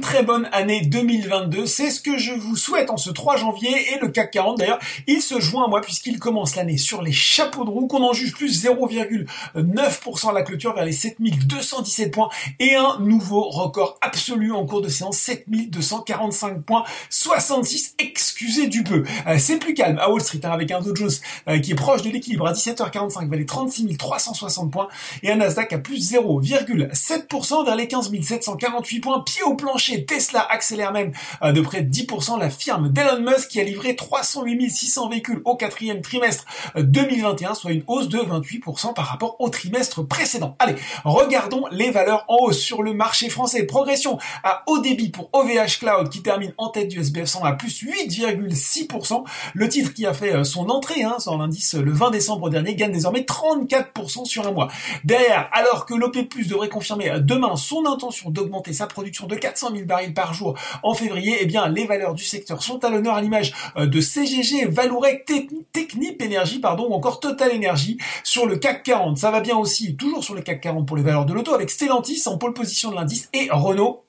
[0.00, 1.66] très bonne année 2022.
[1.66, 4.78] C'est ce que je vous souhaite en ce 3 janvier et le CAC 40 d'ailleurs,
[5.06, 8.12] il se joint à moi puisqu'il commence l'année sur les chapeaux de roue qu'on en
[8.12, 12.28] juge plus 0,9% à la clôture vers les 7217 points
[12.58, 19.04] et un nouveau record absolu en cours de séance 7245 points 66 excusez du peu.
[19.26, 21.10] Euh, c'est plus calme à Wall Street hein, avec un Dow Jones
[21.48, 24.88] euh, qui est proche de l'équilibre à 17h45 vers les 36 360 points
[25.22, 29.85] et un Nasdaq à plus 0,7% vers les 15 748 points pied au plancher.
[30.06, 32.38] Tesla accélère même euh, de près de 10%.
[32.38, 36.44] La firme d'Elon Musk qui a livré 308 600 véhicules au quatrième trimestre
[36.76, 40.56] 2021, soit une hausse de 28% par rapport au trimestre précédent.
[40.58, 43.64] Allez, regardons les valeurs en hausse sur le marché français.
[43.64, 47.52] Progression à haut débit pour OVH Cloud qui termine en tête du SBF 100 à
[47.52, 49.24] plus 8,6%.
[49.54, 52.74] Le titre qui a fait euh, son entrée hein, sur l'indice le 20 décembre dernier
[52.74, 54.68] gagne désormais 34% sur un mois.
[55.04, 56.16] Derrière, alors que l'OP+
[56.48, 60.94] devrait confirmer demain son intention d'augmenter sa production de 400 000 barils par jour en
[60.94, 64.66] février, eh bien les valeurs du secteur sont à l'honneur à l'image euh, de CGG,
[64.68, 65.30] Valorec,
[65.72, 69.18] Technip Énergie, pardon, ou encore Total Energy sur le CAC 40.
[69.18, 71.70] Ça va bien aussi, toujours sur le CAC 40 pour les valeurs de l'auto, avec
[71.70, 74.05] Stellantis en pole position de l'indice et Renault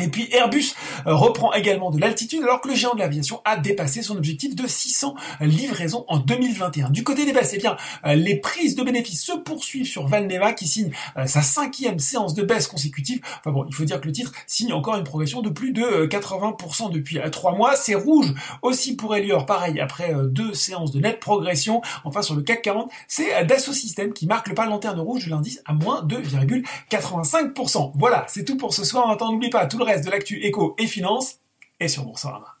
[0.00, 0.74] et puis Airbus
[1.06, 4.56] euh, reprend également de l'altitude alors que le géant de l'aviation a dépassé son objectif
[4.56, 6.90] de 600 livraisons en 2021.
[6.90, 10.52] Du côté des baisses, eh bien, euh, les prises de bénéfices se poursuivent sur Valneva
[10.52, 13.20] qui signe euh, sa cinquième séance de baisse consécutive.
[13.38, 16.06] Enfin bon, il faut dire que le titre signe encore une progression de plus de
[16.06, 17.76] 80% depuis trois mois.
[17.76, 21.82] C'est rouge aussi pour Elior, pareil, après deux séances de nette progression.
[22.04, 25.30] Enfin, sur le CAC 40, c'est Dassault Systèmes qui marque le pas lanterne rouge de
[25.30, 27.92] l'indice à moins 2,85%.
[27.94, 29.06] Voilà, c'est tout pour ce soir.
[29.06, 31.40] Maintenant, n'oubliez pas, tout le reste de l'actu éco et finance
[31.80, 32.54] est sur Boursorama.